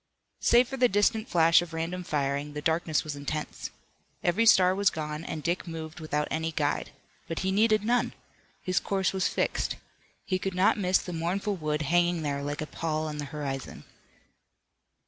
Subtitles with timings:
[0.39, 3.69] Save for the distant flash of random firing, the darkness was intense.
[4.23, 6.89] Every star was gone, and Dick moved without any guide.
[7.27, 8.15] But he needed none.
[8.63, 9.75] His course was fixed.
[10.25, 13.83] He could not miss the mournful wood hanging there like a pall on the horizon.